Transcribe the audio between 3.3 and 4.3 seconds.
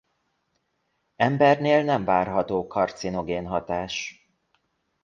hatás.